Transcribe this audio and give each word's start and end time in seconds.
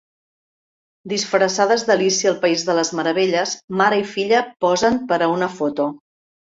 Disfressades 1.11 1.85
d'Alícia 1.91 2.31
al 2.33 2.39
país 2.47 2.65
de 2.71 2.77
les 2.81 2.93
meravelles, 3.01 3.55
mare 3.83 4.01
i 4.07 4.11
filla 4.17 4.45
posen 4.67 5.03
per 5.13 5.23
a 5.29 5.35
una 5.39 5.57
foto. 5.63 5.93